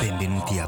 [0.00, 0.66] Benvenuti a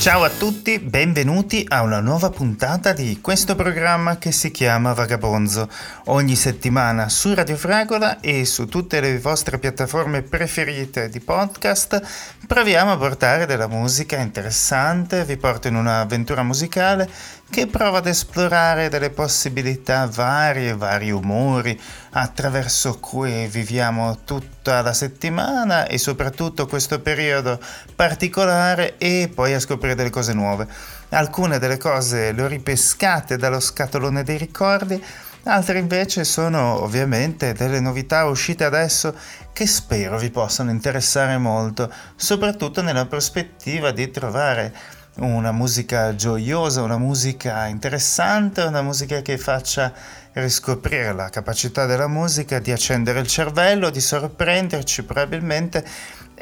[0.00, 5.68] Ciao a tutti, benvenuti a una nuova puntata di questo programma che si chiama Vagabonzo.
[6.06, 12.00] Ogni settimana su Radio Fragola e su tutte le vostre piattaforme preferite di podcast
[12.46, 17.08] proviamo a portare della musica interessante, vi porto in un'avventura musicale
[17.50, 21.78] che prova ad esplorare delle possibilità varie, vari umori
[22.10, 27.60] attraverso cui viviamo tutta la settimana e soprattutto questo periodo
[27.96, 30.68] particolare e poi a scoprire delle cose nuove.
[31.08, 35.02] Alcune delle cose le ho ripescate dallo scatolone dei ricordi,
[35.42, 39.12] altre invece sono ovviamente delle novità uscite adesso
[39.52, 44.72] che spero vi possano interessare molto, soprattutto nella prospettiva di trovare
[45.20, 49.92] una musica gioiosa, una musica interessante, una musica che faccia
[50.32, 55.84] riscoprire la capacità della musica di accendere il cervello, di sorprenderci probabilmente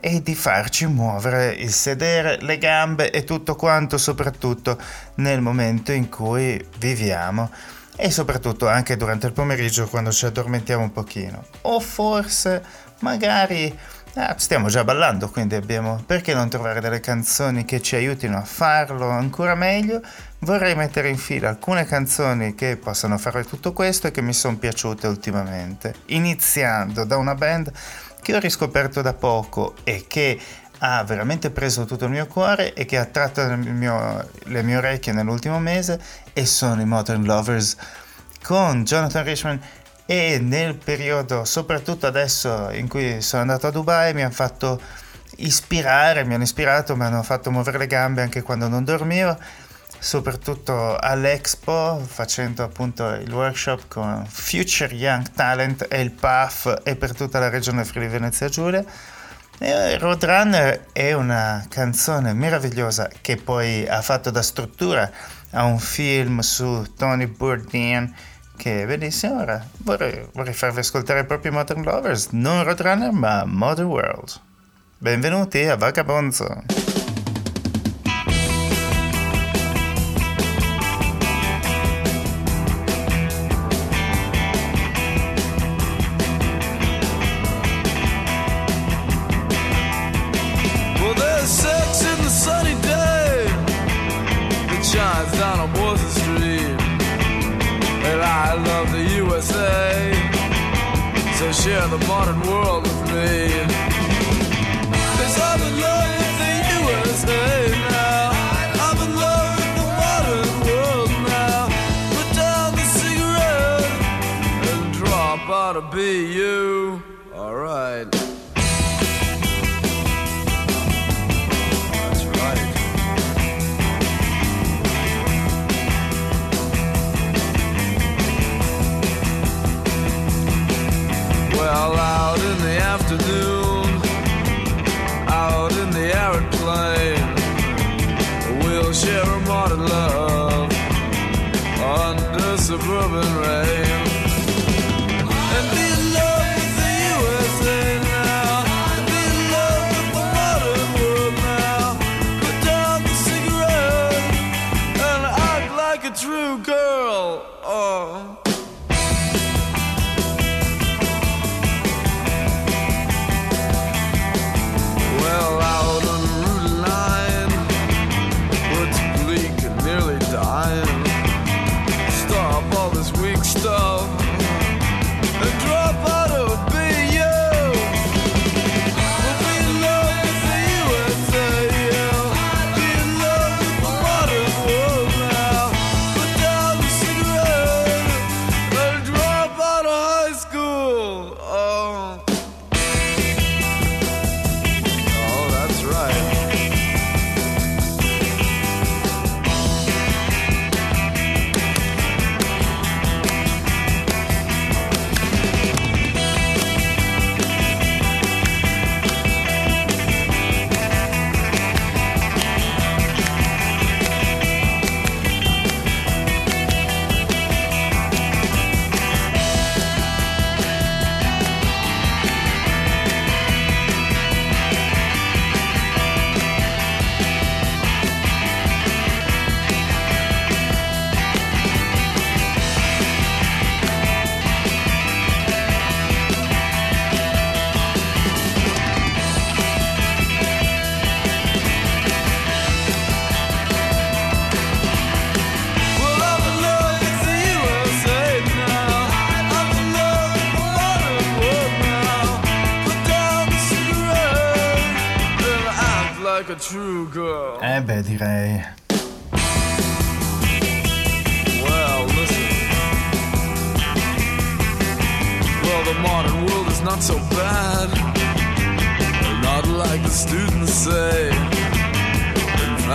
[0.00, 4.78] e di farci muovere il sedere, le gambe e tutto quanto, soprattutto
[5.16, 7.50] nel momento in cui viviamo
[7.96, 11.44] e soprattutto anche durante il pomeriggio quando ci addormentiamo un pochino.
[11.62, 12.62] O forse
[13.00, 13.76] magari
[14.18, 18.42] eh, stiamo già ballando, quindi abbiamo perché non trovare delle canzoni che ci aiutino a
[18.42, 20.00] farlo ancora meglio?
[20.40, 24.56] Vorrei mettere in fila alcune canzoni che possano fare tutto questo e che mi sono
[24.56, 27.70] piaciute ultimamente, iniziando da una band
[28.20, 30.36] che ho riscoperto da poco e che
[30.78, 35.12] ha veramente preso tutto il mio cuore e che ha tratto mio, le mie orecchie
[35.12, 36.00] nell'ultimo mese
[36.32, 37.76] e sono i Modern Lovers
[38.42, 39.60] con Jonathan Richman
[40.10, 44.80] e nel periodo, soprattutto adesso in cui sono andato a Dubai, mi hanno fatto
[45.36, 49.36] ispirare, mi hanno ispirato, mi hanno fatto muovere le gambe anche quando non dormivo,
[49.98, 57.14] soprattutto all'Expo facendo appunto il workshop con Future Young Talent e il PAF e per
[57.14, 58.82] tutta la regione Friuli Venezia Giulia.
[59.58, 65.10] Roadrunner è una canzone meravigliosa che poi ha fatto da struttura
[65.50, 68.10] a un film su Tony Bourdain
[68.58, 69.40] che è bellissimo.
[69.40, 74.40] Ora vorrei, vorrei farvi ascoltare proprio Modern Lovers, non Roadrunner ma Modern World.
[74.98, 76.97] Benvenuti a Vagabonzo.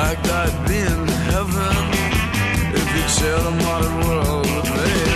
[0.04, 1.78] Fact, I'd be in heaven
[2.76, 5.13] if you'd share the modern world with me.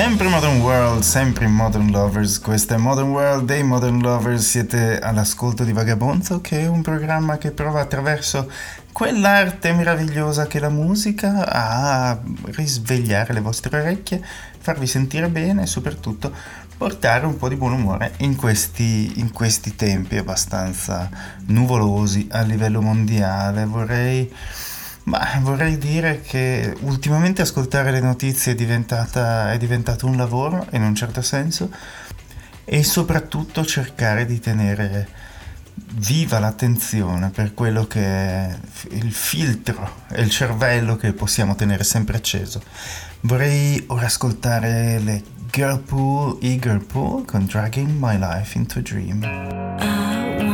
[0.00, 5.64] Sempre Modern World, sempre Modern Lovers, questa è Modern World dei Modern Lovers, siete all'ascolto
[5.64, 8.48] di Vagabonzo che è un programma che prova attraverso
[8.92, 14.24] quell'arte meravigliosa che è la musica a risvegliare le vostre orecchie,
[14.60, 16.32] farvi sentire bene e soprattutto
[16.76, 21.10] portare un po' di buon umore in questi, in questi tempi abbastanza
[21.46, 23.64] nuvolosi a livello mondiale.
[23.64, 24.32] Vorrei
[25.08, 30.94] ma vorrei dire che ultimamente ascoltare le notizie è, è diventato un lavoro in un
[30.94, 31.70] certo senso
[32.64, 35.08] e soprattutto cercare di tenere
[35.94, 38.58] viva l'attenzione per quello che è
[38.90, 42.62] il filtro e il cervello che possiamo tenere sempre acceso.
[43.20, 50.47] Vorrei ora ascoltare le Girlpool, E-Girlpool con Dragging My Life into a Dream.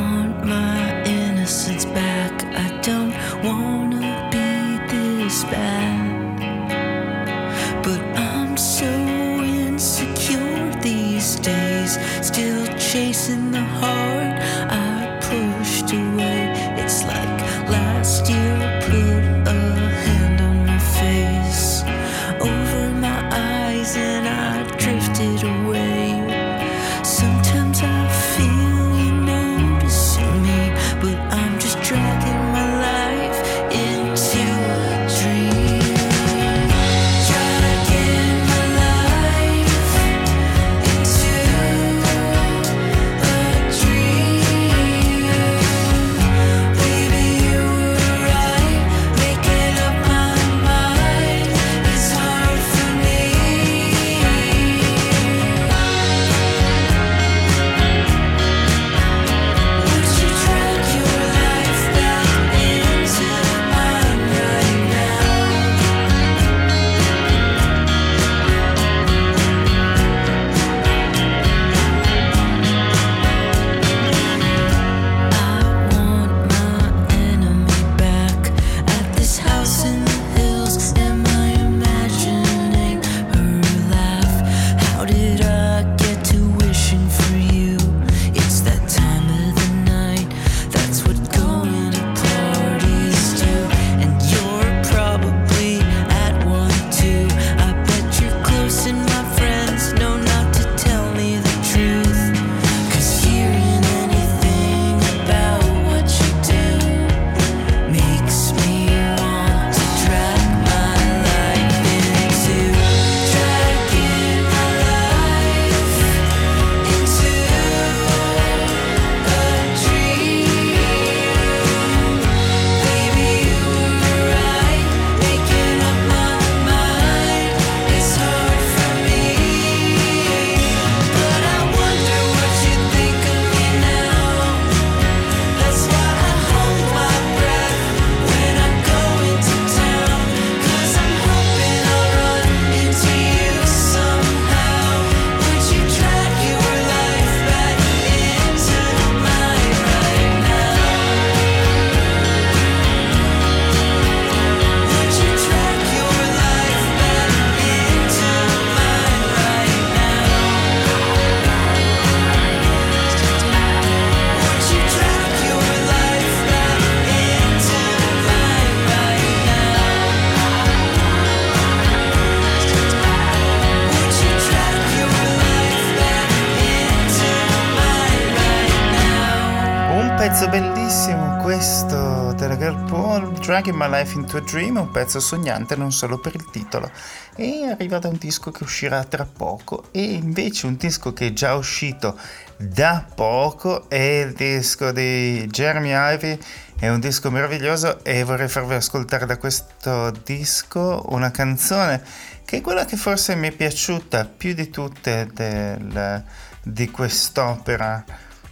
[183.55, 186.91] Dragging My Life into a Dream un pezzo sognante non solo per il titolo.
[187.37, 189.85] E arriva da un disco che uscirà tra poco.
[189.93, 192.19] E invece un disco che è già uscito
[192.57, 196.39] da poco è il disco di Jeremy Ivy
[196.81, 202.03] è un disco meraviglioso e vorrei farvi ascoltare da questo disco una canzone
[202.45, 206.25] che è quella che forse mi è piaciuta più di tutte del,
[206.61, 208.05] di quest'opera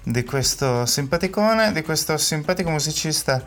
[0.04, 3.42] di questo simpaticone, di questo simpatico musicista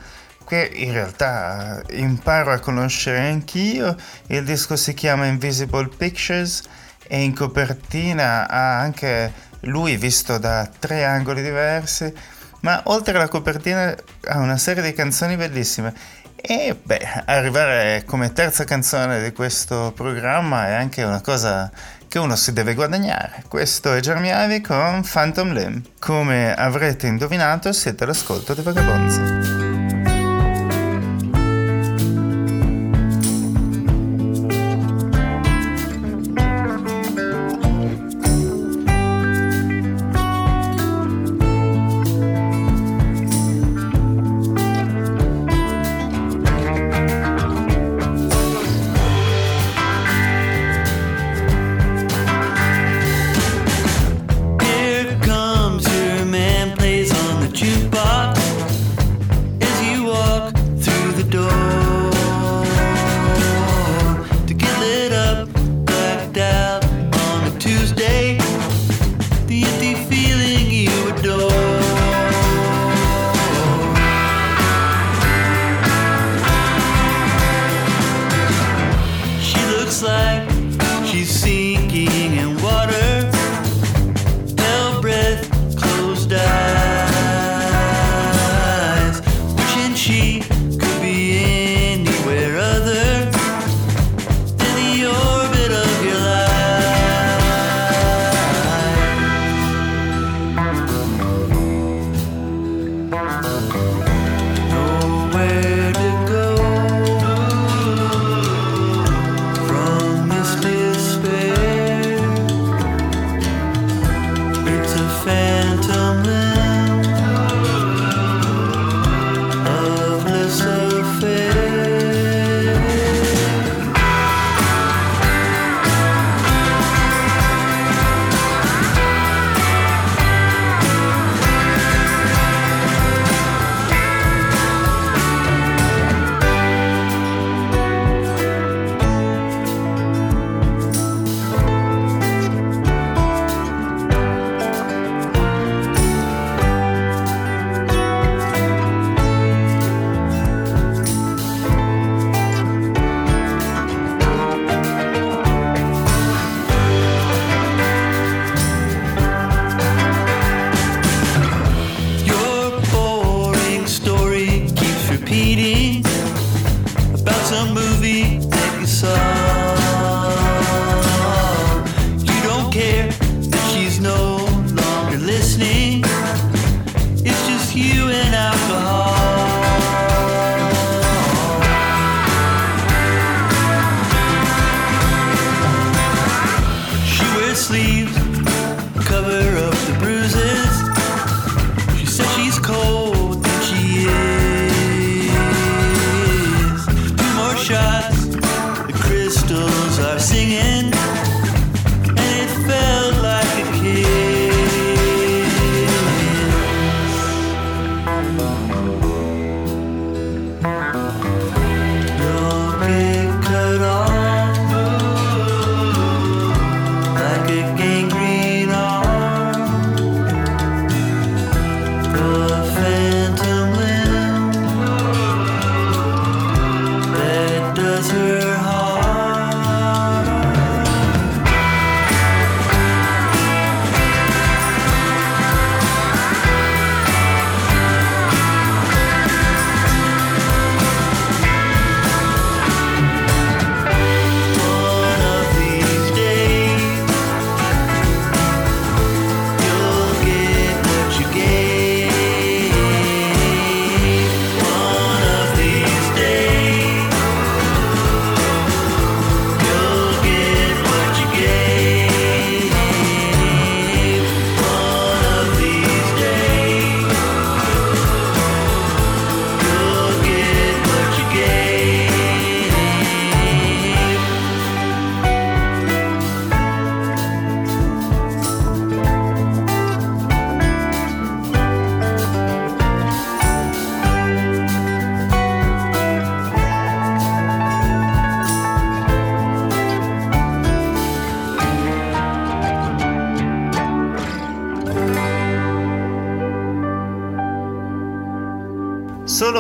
[0.46, 3.96] che in realtà imparo a conoscere anch'io.
[4.28, 6.64] Il disco si chiama Invisible Pictures
[7.08, 12.14] e in copertina ha anche lui visto da tre angoli diversi,
[12.62, 13.96] ma oltre alla copertina
[14.28, 15.94] ha una serie di canzoni bellissime.
[16.36, 21.72] E beh, arrivare come terza canzone di questo programma è anche una cosa
[22.08, 23.44] che uno si deve guadagnare.
[23.48, 25.86] Questo è Germiavi con Phantom Limb.
[26.00, 29.65] Come avrete indovinato, siete all'ascolto di Vagabonzo.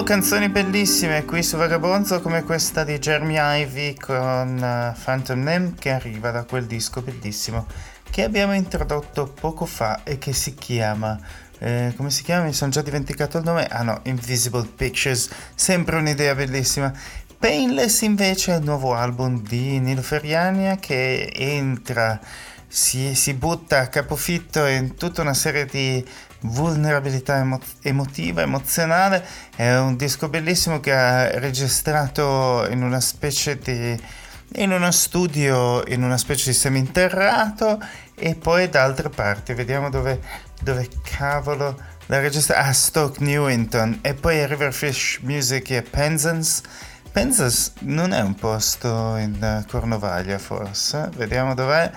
[0.06, 5.90] Canzoni bellissime qui su Vagabonzo come questa di Jeremy Ivy con uh, Phantom Name che
[5.90, 7.66] arriva da quel disco bellissimo
[8.12, 11.20] che abbiamo introdotto poco fa e che si chiama
[11.58, 12.46] eh, come si chiama?
[12.46, 13.66] Mi sono già dimenticato il nome.
[13.66, 16.94] Ah no, Invisible Pictures, sempre un'idea bellissima.
[17.40, 22.20] Painless invece è il nuovo album di Nilo Feriania che entra,
[22.68, 26.06] si, si butta a capofitto in tutta una serie di
[26.50, 29.25] vulnerabilità emo- emotiva, emozionale.
[29.56, 34.24] È un disco bellissimo che ha registrato in una specie di
[34.58, 37.82] in uno studio in una specie di seminterrato
[38.16, 39.54] e poi da altre parti.
[39.54, 40.20] Vediamo dove,
[40.62, 44.00] dove cavolo la registra ah, Stoke Newington.
[44.02, 46.62] E poi Riverfish Music e Penzance.
[47.12, 51.10] Penzance non è un posto in Cornovaglia forse.
[51.16, 51.92] Vediamo dov'è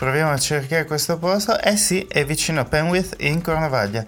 [0.00, 1.60] Proviamo a cercare questo posto.
[1.60, 4.02] Eh sì, è vicino a Penwith in Cornovaglia.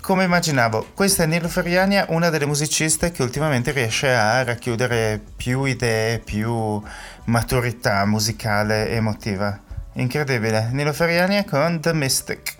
[0.00, 5.64] Come immaginavo, questa è Nilo Feriania, una delle musiciste che ultimamente riesce a racchiudere più
[5.64, 6.82] idee, più
[7.24, 9.60] maturità musicale e emotiva.
[9.92, 10.70] Incredibile.
[10.72, 12.53] Nilo Feriania con The Mystic.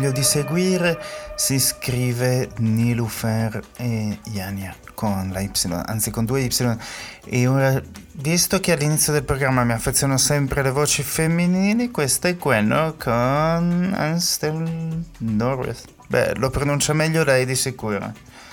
[0.00, 0.98] Consiglio di seguire
[1.34, 5.50] si scrive Nilufer e Yania con la Y,
[5.86, 6.78] anzi con due Y.
[7.26, 7.80] E ora,
[8.12, 13.94] visto che all'inizio del programma mi affeziono sempre le voci femminili, questo è quello con
[13.94, 15.84] Anstel Norris.
[16.08, 18.12] Beh, lo pronuncia meglio lei di sicuro.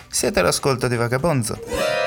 [0.09, 2.06] Siete all'ascolto di Vagabonzo.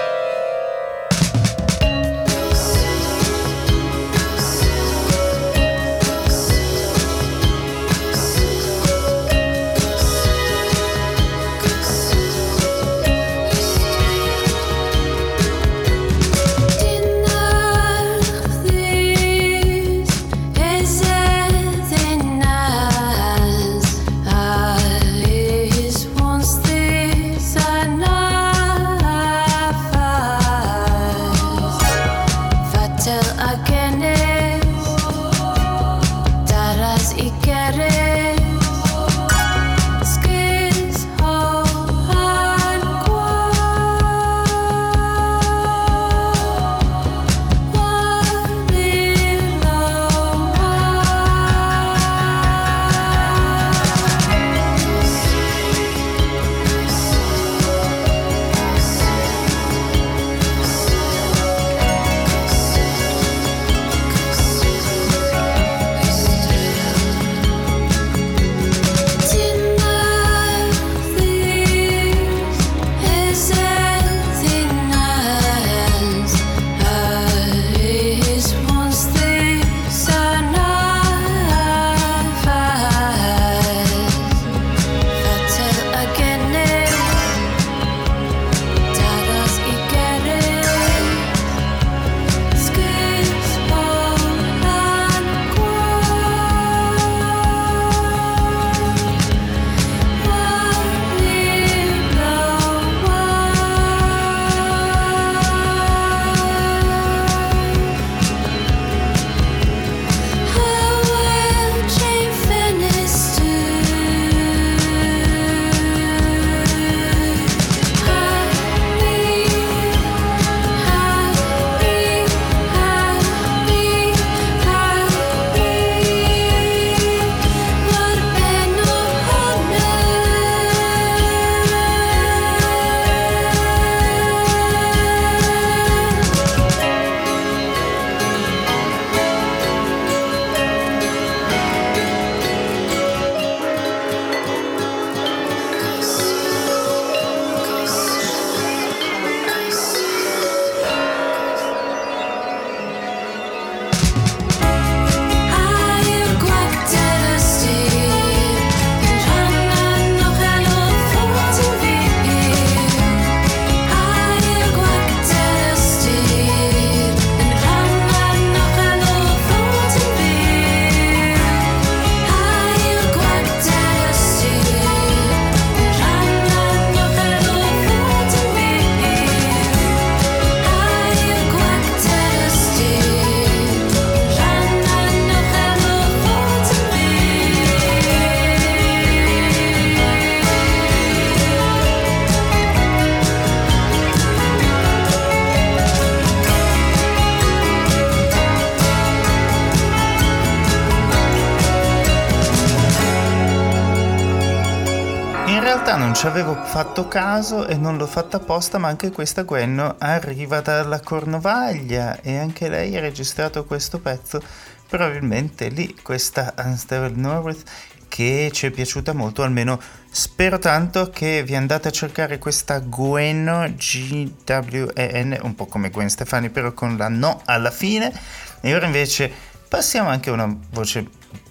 [206.70, 212.38] Fatto caso e non l'ho fatta apposta, ma anche questa Gwen arriva dalla Cornovaglia e
[212.38, 214.40] anche lei ha registrato questo pezzo,
[214.87, 217.68] probabilmente lì, questa Unstable North
[218.06, 219.80] che ci è piaciuta molto, almeno
[220.12, 226.50] spero tanto che vi andate a cercare questa Gwen, G-W-E-N, un po' come Gwen Stefani
[226.50, 228.12] però con la no alla fine,
[228.61, 229.28] e ora invece
[229.68, 231.04] passiamo anche a una voce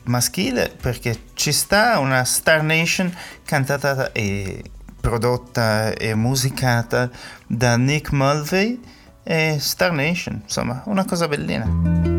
[0.04, 4.64] maschile perché ci sta una Star Nation cantata e
[5.00, 7.10] prodotta e musicata
[7.48, 8.80] da Nick Mulvey
[9.24, 12.19] e Star Nation, insomma, una cosa bellina.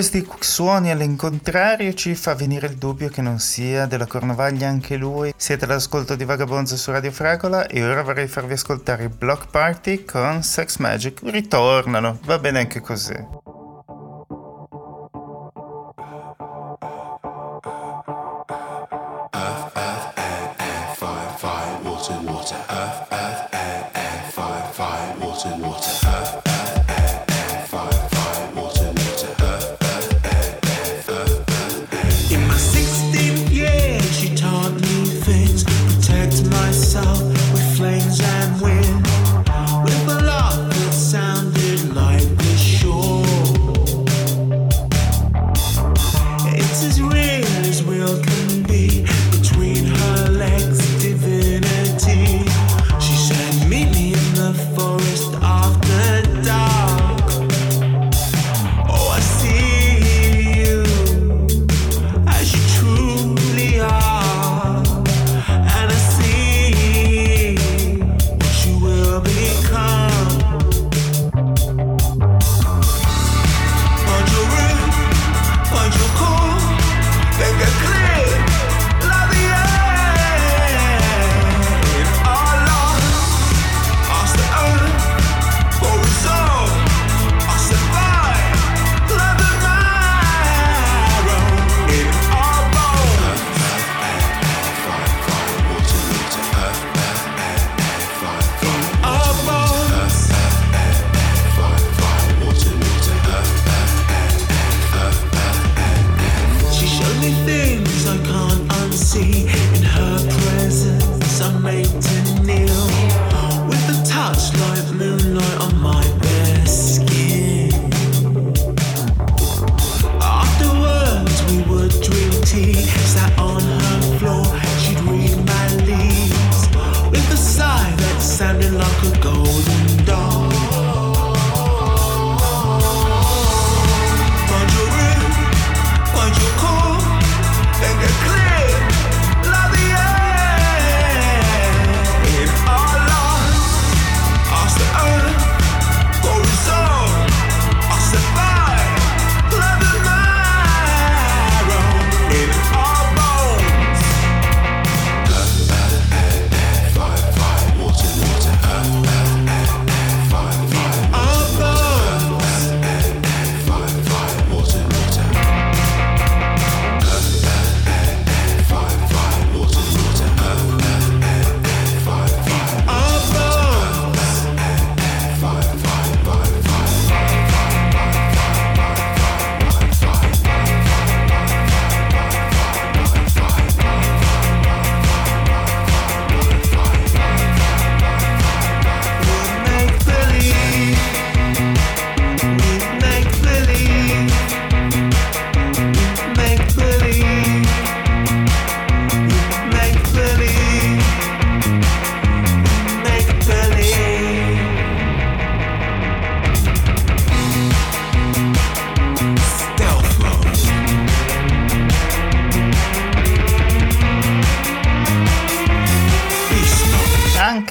[0.00, 5.34] Questi suoni all'incontrario ci fa venire il dubbio che non sia della Cornovaglia anche lui.
[5.36, 10.42] Siete all'ascolto di Vagabonzo su Radio Fragola e ora vorrei farvi ascoltare Block Party con
[10.42, 11.20] Sex Magic.
[11.22, 13.49] Ritornano, va bene anche così.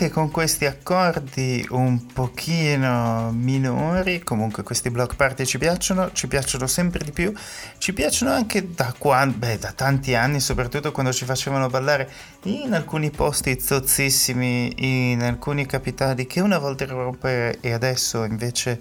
[0.01, 6.67] Anche con questi accordi un pochino minori, comunque questi block party ci piacciono, ci piacciono
[6.67, 7.33] sempre di più,
[7.79, 12.09] ci piacciono anche da, quan- beh, da tanti anni, soprattutto quando ci facevano ballare
[12.43, 18.79] in alcuni posti zozzissimi, in alcuni capitali che una volta erano e adesso invece...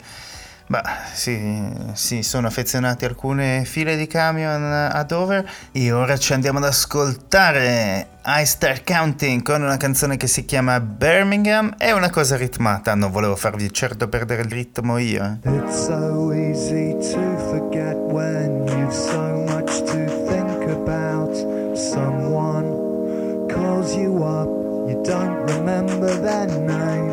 [0.70, 0.83] Bah,
[1.14, 6.66] sì, sì, sono affezionati alcune file di camion a Dover e ora ci andiamo ad
[6.66, 11.74] ascoltare I Start Counting con una canzone che si chiama Birmingham.
[11.78, 15.38] È una cosa ritmata, non volevo farvi certo perdere il ritmo io.
[15.42, 15.50] eh.
[15.57, 21.35] It's so easy to forget when you've so much to think about.
[21.74, 24.48] Someone calls you up,
[24.87, 27.08] you don't remember their name.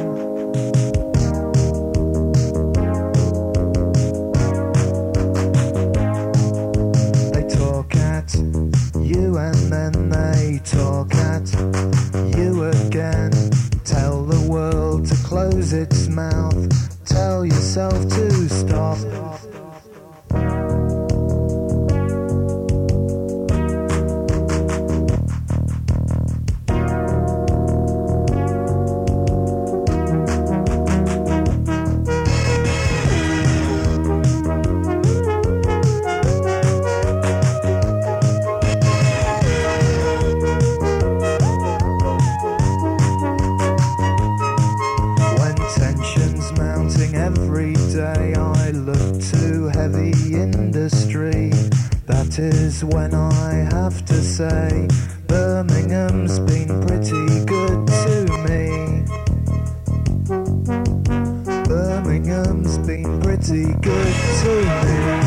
[12.95, 13.31] Again.
[13.83, 17.05] Tell the world to close its mouth.
[17.05, 18.97] Tell yourself to stop.
[52.37, 54.89] Is when I have to say,
[55.25, 59.05] Birmingham's been pretty good to me.
[61.63, 65.24] Birmingham's been pretty good to me.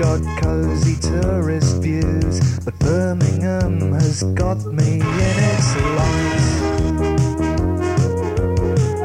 [0.00, 6.60] Got cozy tourist views, but Birmingham has got me in its lights.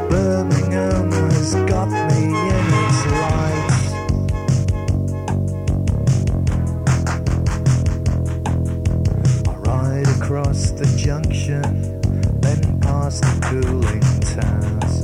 [0.10, 3.86] Birmingham has got me in its lights.
[9.50, 12.00] I ride across the junction,
[12.40, 14.96] then past the cooling towers.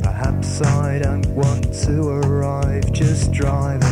[0.00, 3.87] Perhaps I don't want to arrive, just drive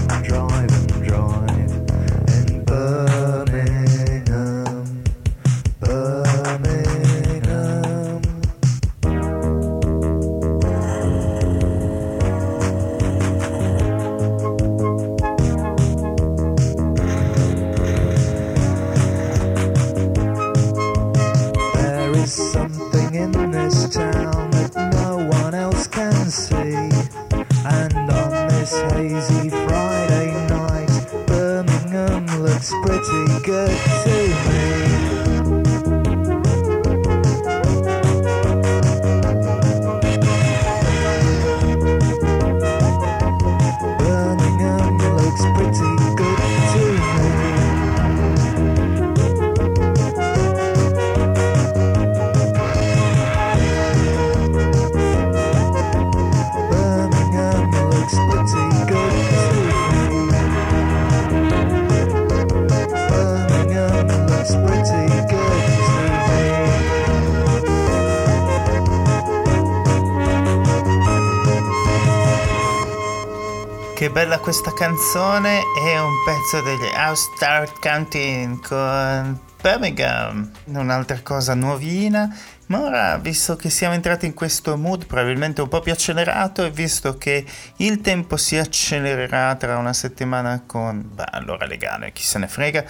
[74.16, 82.35] bella questa canzone, è un pezzo degli Start Counting con Birmingham, un'altra cosa nuovina.
[82.69, 86.71] Ma ora, visto che siamo entrati in questo mood probabilmente un po' più accelerato e
[86.71, 87.44] visto che
[87.77, 91.10] il tempo si accelererà tra una settimana con...
[91.12, 92.85] beh, allora legale, chi se ne frega.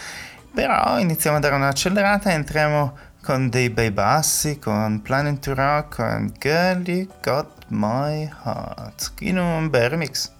[0.54, 5.96] Però iniziamo a dare un'accelerata e entriamo con dei bei bassi, con Planning to Rock,
[5.96, 10.34] con Girl You Got My Heart, in un bel remix.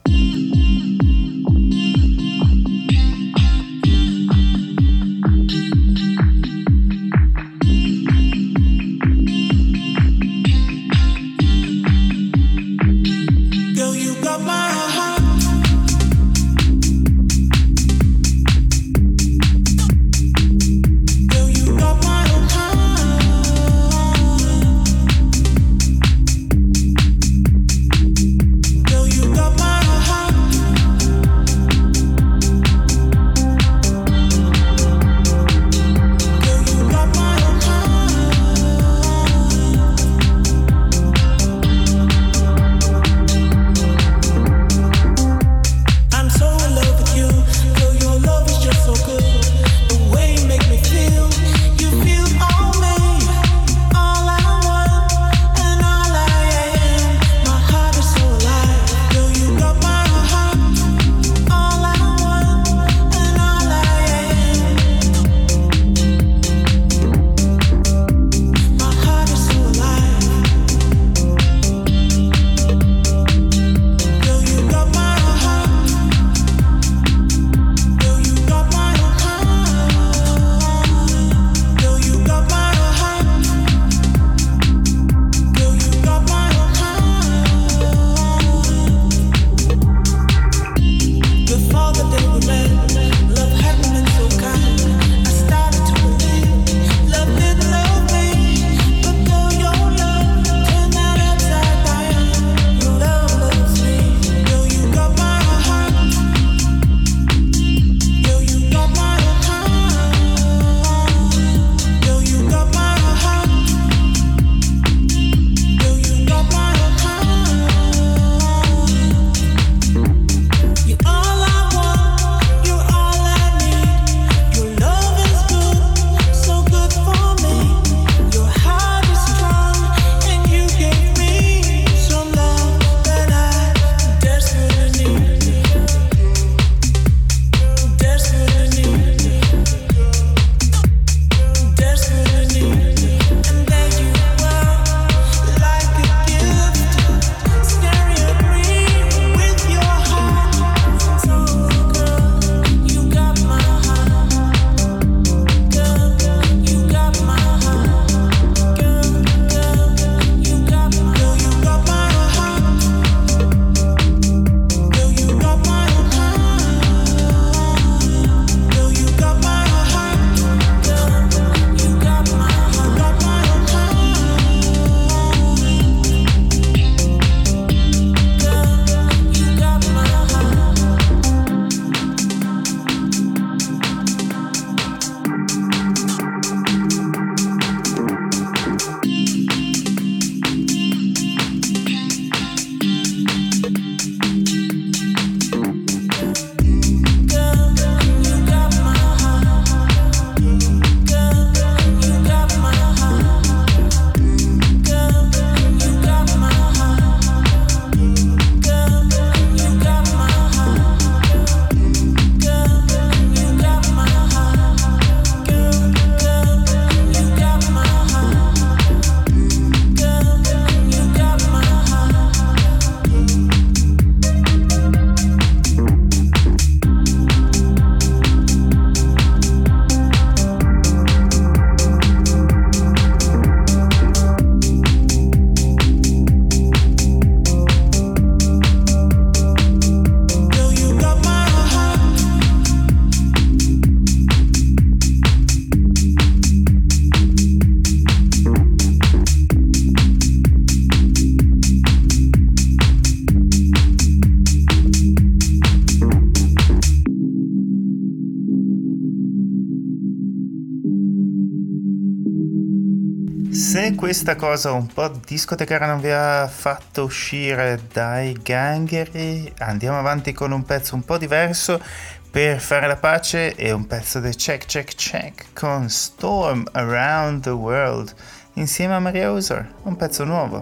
[264.06, 270.52] questa cosa un po' discotecara non vi ha fatto uscire dai gangheri, andiamo avanti con
[270.52, 271.82] un pezzo un po' diverso
[272.30, 277.50] per fare la pace e un pezzo di check check check con Storm Around the
[277.50, 278.14] World
[278.52, 280.60] insieme a Maria User, un pezzo nuovo.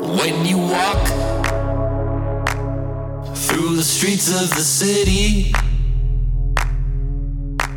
[0.00, 1.08] When you walk
[3.34, 5.52] through the streets of the city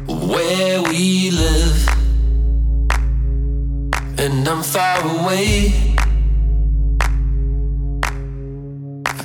[0.07, 1.92] where we live
[4.17, 5.73] and I'm far away.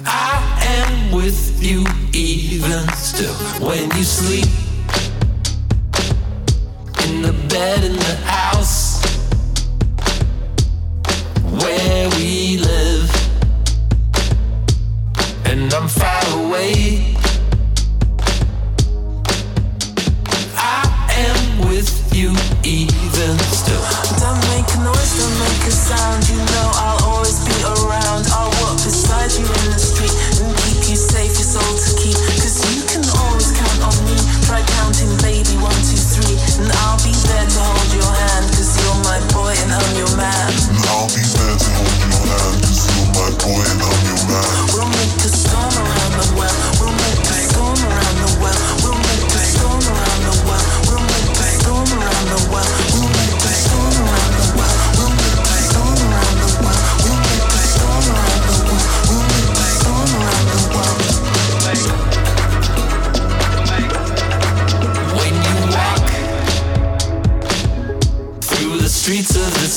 [0.06, 3.34] I am with you even still
[3.66, 4.46] when you sleep
[7.04, 9.04] in the bed in the house
[11.62, 13.10] where we live,
[15.44, 16.97] and I'm far away.
[25.88, 26.97] sound, you know I'll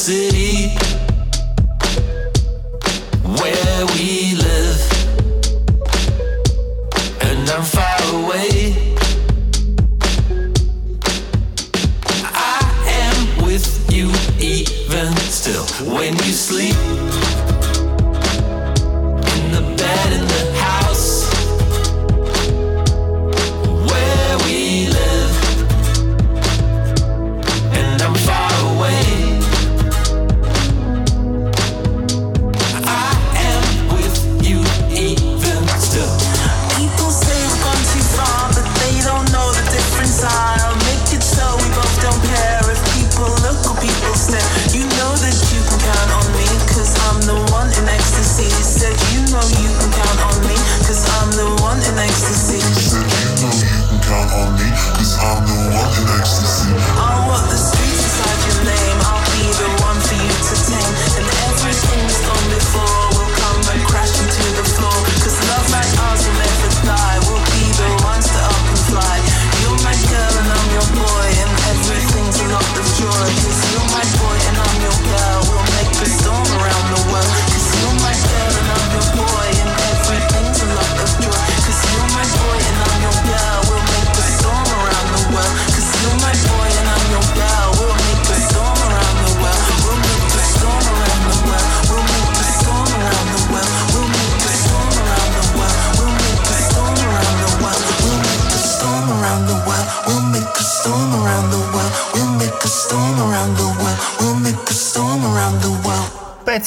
[0.02, 0.81] city.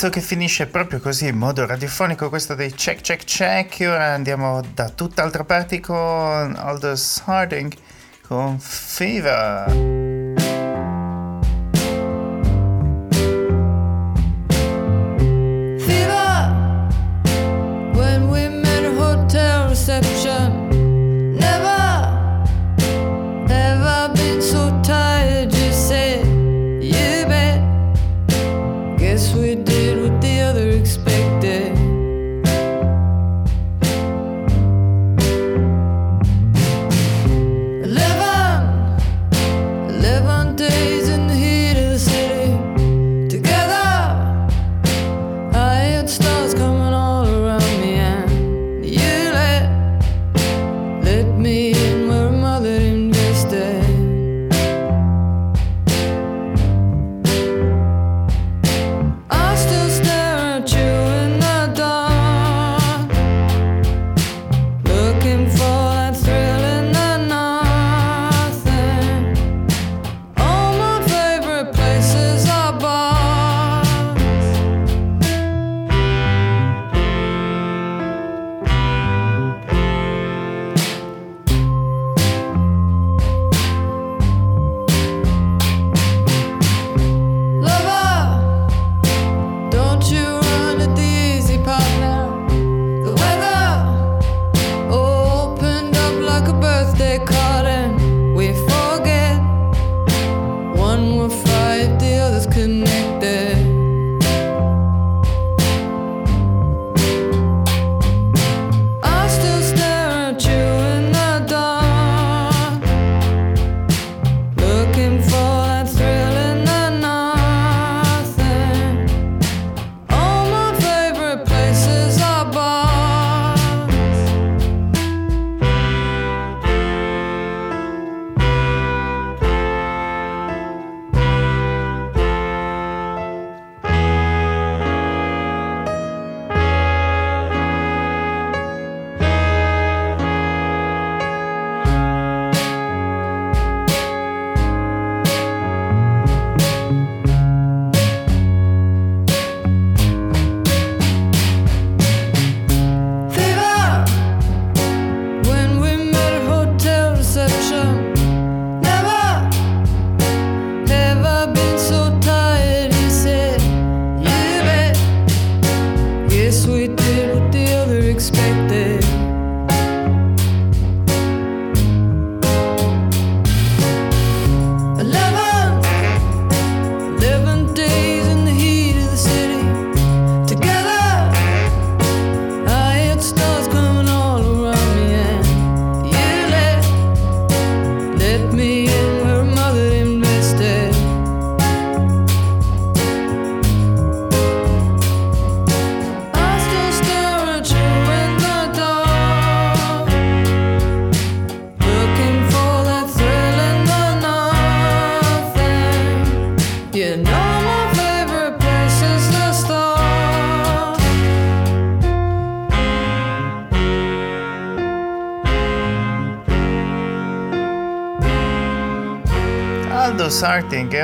[0.05, 3.81] pezzo che finisce proprio così in modo radiofonico, questo dei check check check.
[3.81, 7.73] Ora andiamo da tutt'altra parte con Aldous Harding
[8.27, 10.04] con Fever.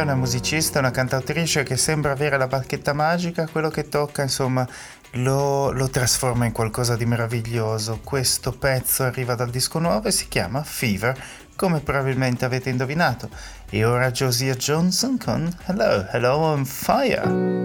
[0.00, 4.66] è una musicista, una cantautrice che sembra avere la bacchetta magica, quello che tocca insomma
[5.12, 8.00] lo, lo trasforma in qualcosa di meraviglioso.
[8.02, 11.16] Questo pezzo arriva dal disco nuovo e si chiama Fever,
[11.54, 13.28] come probabilmente avete indovinato.
[13.68, 17.59] E ora Josiah Johnson con Hello, Hello on Fire.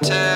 [0.00, 0.27] ten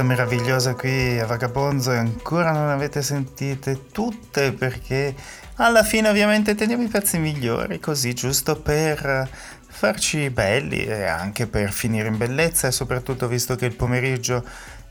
[0.00, 5.14] Solo cosa meravigliosa qui a Vagabonzo e ancora non avete sentite tutte perché
[5.56, 9.28] alla fine ovviamente teniamo i pezzi migliori così giusto per
[9.66, 14.42] farci belli e anche per finire in bellezza e soprattutto visto che il pomeriggio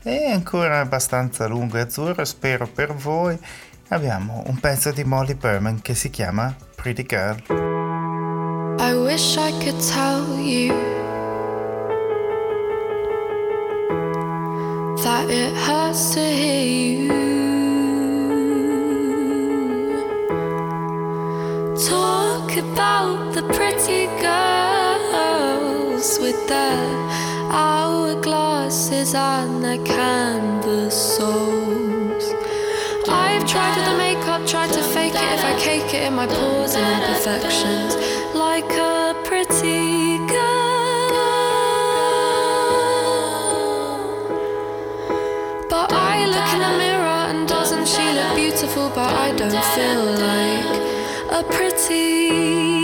[0.02, 3.36] è ancora abbastanza lungo e azzurro spero per voi
[3.88, 7.42] abbiamo un pezzo di Molly Berman che si chiama Pretty Girl.
[8.78, 10.99] I wish I could tell you
[15.32, 17.08] it hurts to hear you
[21.88, 26.84] talk about the pretty girls with their
[27.52, 32.34] hourglasses and their canvas souls.
[33.08, 36.26] I've tried with the makeup, tried to fake it if I cake it in my
[36.26, 37.94] pores and imperfections,
[48.60, 48.90] beautiful?
[48.90, 50.80] But I don't feel like
[51.32, 52.79] a pretty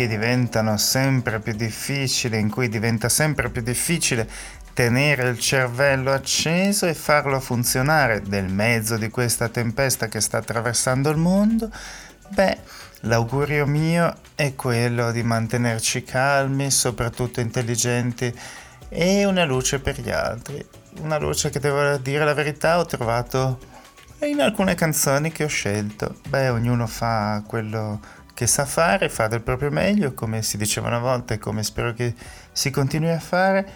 [0.00, 4.26] che diventano sempre più difficili, in cui diventa sempre più difficile
[4.72, 11.10] tenere il cervello acceso e farlo funzionare nel mezzo di questa tempesta che sta attraversando
[11.10, 11.70] il mondo,
[12.28, 12.56] beh,
[13.00, 18.34] l'augurio mio è quello di mantenerci calmi, soprattutto intelligenti
[18.88, 20.66] e una luce per gli altri.
[21.02, 23.58] Una luce che devo dire la verità ho trovato
[24.20, 26.16] in alcune canzoni che ho scelto.
[26.26, 28.00] Beh, ognuno fa quello
[28.40, 31.92] che sa fare, fa del proprio meglio, come si diceva una volta e come spero
[31.92, 32.14] che
[32.52, 33.68] si continui a fare.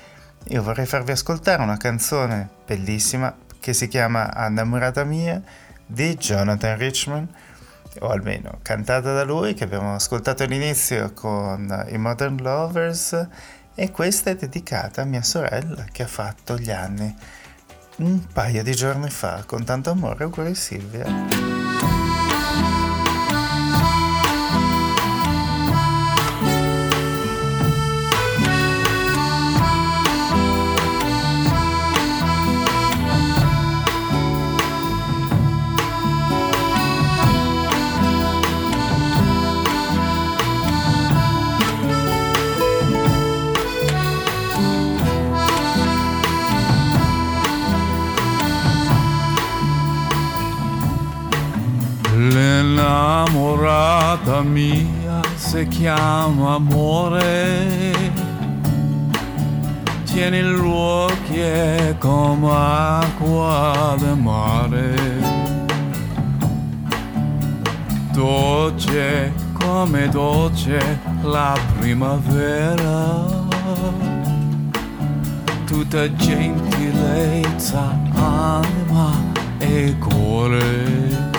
[0.45, 5.43] Io vorrei farvi ascoltare una canzone bellissima che si chiama Annamorata mia
[5.85, 7.29] di Jonathan Richman,
[8.01, 13.29] o almeno cantata da lui, che abbiamo ascoltato all'inizio con i Modern Lovers,
[13.75, 17.15] e questa è dedicata a mia sorella che ha fatto gli anni
[17.97, 21.64] un paio di giorni fa, con tanto amore, auguri Silvia.
[54.55, 57.93] Mia si chiama amore.
[60.05, 64.95] Tieni gli occhi come acqua del mare.
[68.13, 73.43] Dolce come dolce la primavera.
[75.65, 79.11] tutta gentilezza, anima
[79.59, 81.34] e cuore.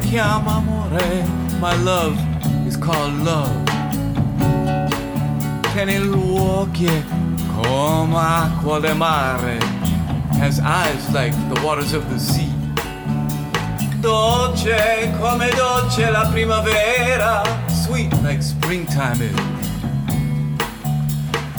[0.00, 1.24] Si chiama amore.
[1.60, 2.16] My love
[2.66, 3.64] is called love.
[5.72, 7.04] Che nell'occhio
[7.54, 9.58] come acqua del mare.
[10.38, 12.52] Has eyes like the waters of the sea.
[14.00, 17.42] Dolce come dolce la primavera.
[17.68, 19.34] Sweet like springtime is.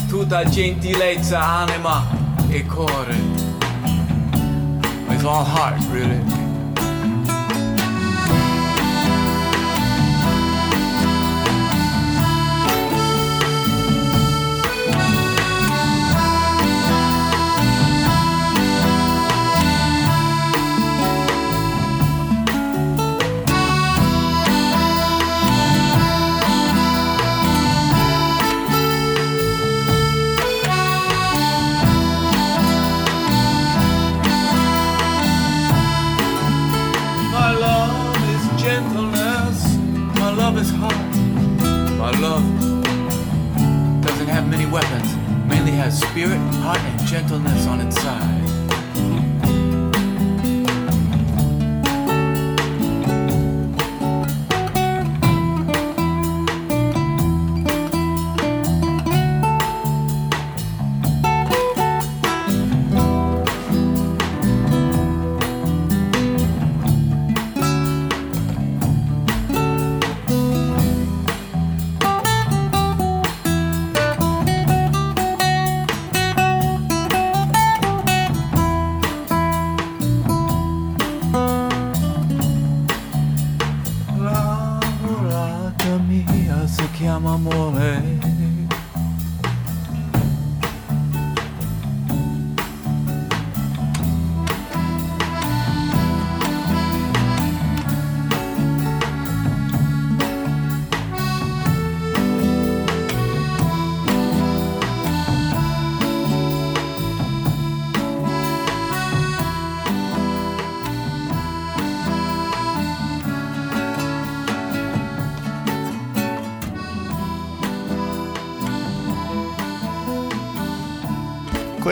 [0.07, 2.03] Tutta gentilezza, anima
[2.49, 3.15] e cuore.
[5.09, 6.36] It's all heart, really.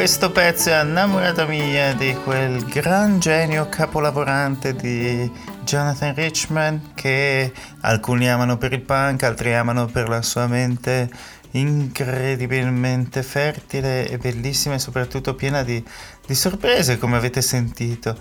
[0.06, 5.28] Questo pezzo è innamorata mia di quel gran genio capolavorante di
[5.64, 7.52] Jonathan Richman che
[7.82, 11.10] alcuni amano per il punk, altri amano per la sua mente
[11.54, 15.84] incredibilmente fertile e bellissima e soprattutto piena di,
[16.24, 18.16] di sorprese come avete sentito.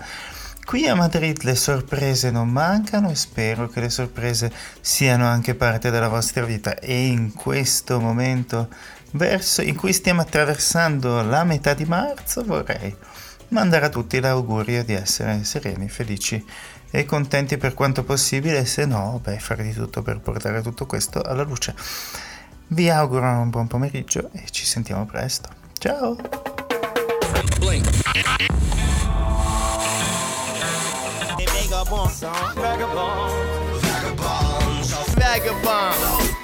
[0.65, 5.91] Qui a Madrid le sorprese non mancano e spero che le sorprese siano anche parte
[5.91, 8.69] della vostra vita e in questo momento
[9.15, 12.95] verso in cui stiamo attraversando la metà di marzo vorrei
[13.49, 16.43] mandare a tutti l'augurio di essere sereni, felici
[16.89, 21.21] e contenti per quanto possibile, se no, beh, fare di tutto per portare tutto questo
[21.21, 21.75] alla luce.
[22.67, 25.49] Vi auguro un buon pomeriggio e ci sentiamo presto.
[25.77, 26.15] Ciao!
[31.67, 32.11] Vagabond,
[32.55, 33.33] vagabond,
[35.15, 36.34] vagabond.